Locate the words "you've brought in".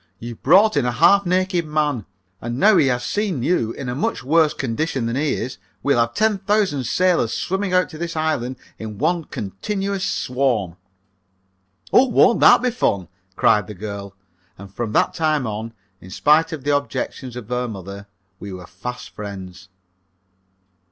0.17-0.83